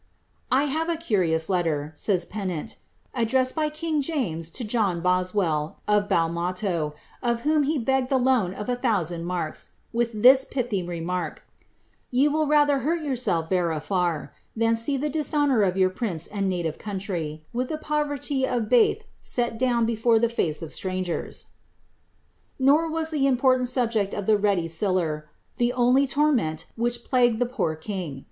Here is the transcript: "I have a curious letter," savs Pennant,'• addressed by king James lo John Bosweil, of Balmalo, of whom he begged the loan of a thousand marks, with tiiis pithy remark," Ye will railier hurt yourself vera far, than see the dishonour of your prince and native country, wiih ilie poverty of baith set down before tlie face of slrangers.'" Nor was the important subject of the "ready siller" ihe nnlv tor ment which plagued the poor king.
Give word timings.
"I 0.51 0.63
have 0.63 0.89
a 0.89 0.97
curious 0.97 1.47
letter," 1.47 1.93
savs 1.95 2.27
Pennant,'• 2.27 2.69
addressed 3.13 3.53
by 3.53 3.69
king 3.69 4.01
James 4.01 4.51
lo 4.59 4.65
John 4.65 4.99
Bosweil, 4.99 5.75
of 5.87 6.07
Balmalo, 6.07 6.93
of 7.21 7.41
whom 7.41 7.61
he 7.61 7.77
begged 7.77 8.09
the 8.09 8.17
loan 8.17 8.51
of 8.55 8.67
a 8.67 8.75
thousand 8.75 9.25
marks, 9.25 9.73
with 9.93 10.15
tiiis 10.15 10.49
pithy 10.49 10.81
remark," 10.81 11.43
Ye 12.19 12.27
will 12.27 12.47
railier 12.47 12.79
hurt 12.81 13.03
yourself 13.03 13.47
vera 13.49 13.79
far, 13.79 14.33
than 14.55 14.75
see 14.75 14.97
the 14.97 15.07
dishonour 15.07 15.61
of 15.61 15.77
your 15.77 15.91
prince 15.91 16.25
and 16.25 16.49
native 16.49 16.79
country, 16.79 17.45
wiih 17.53 17.69
ilie 17.69 17.79
poverty 17.81 18.43
of 18.43 18.69
baith 18.69 19.03
set 19.21 19.59
down 19.59 19.85
before 19.85 20.17
tlie 20.17 20.31
face 20.31 20.63
of 20.63 20.69
slrangers.'" 20.71 21.45
Nor 22.57 22.89
was 22.89 23.11
the 23.11 23.27
important 23.27 23.67
subject 23.67 24.15
of 24.15 24.25
the 24.25 24.35
"ready 24.39 24.67
siller" 24.67 25.29
ihe 25.61 25.71
nnlv 25.71 26.09
tor 26.09 26.31
ment 26.31 26.65
which 26.75 27.03
plagued 27.03 27.37
the 27.37 27.45
poor 27.45 27.75
king. 27.75 28.19